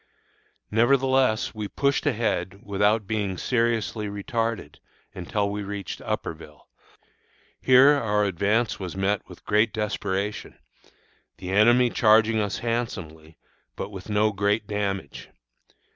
Nevertheless, 0.71 1.53
we 1.53 1.67
pushed 1.67 2.07
ahead 2.07 2.61
without 2.63 3.05
being 3.05 3.37
seriously 3.37 4.07
retarded 4.07 4.77
until 5.13 5.47
we 5.51 5.61
reached 5.61 6.01
Upperville. 6.01 6.67
Here 7.61 7.89
our 7.91 8.23
advance 8.25 8.79
was 8.79 8.95
met 8.97 9.21
with 9.29 9.45
great 9.45 9.71
desperation, 9.71 10.57
the 11.37 11.51
enemy 11.51 11.91
charging 11.91 12.39
us 12.39 12.57
handsomely, 12.65 13.37
but 13.75 13.89
with 13.91 14.09
no 14.09 14.31
great 14.31 14.65
damage. 14.65 15.29